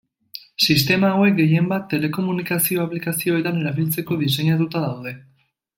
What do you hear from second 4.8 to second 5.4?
daude.